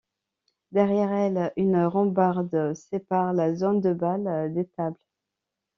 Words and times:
Derrière 0.71 1.11
elles 1.13 1.53
une 1.57 1.85
rambarde 1.85 2.73
sépare 2.73 3.33
la 3.33 3.53
zone 3.53 3.81
de 3.81 3.93
bal 3.93 4.51
des 4.51 4.65
tables. 4.65 4.97